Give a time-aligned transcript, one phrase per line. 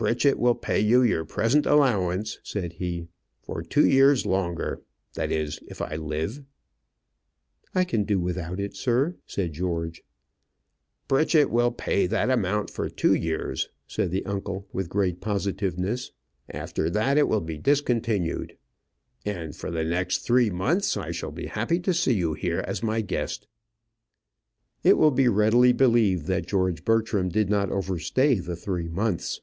[0.00, 3.08] "Pritchett will pay you your present allowance," said he,
[3.42, 4.80] "for two years longer
[5.14, 6.44] that is, if I live."
[7.74, 10.04] "I can do without it, sir," said George.
[11.08, 16.12] "Pritchett will pay that amount for two years," said the uncle, with great positiveness;
[16.48, 18.56] "after that it will be discontinued.
[19.26, 22.84] And for the next three months I shall be happy to see you here as
[22.84, 23.48] my guest."
[24.84, 29.40] It will be readily believed that George Bertram did not overstay the three months.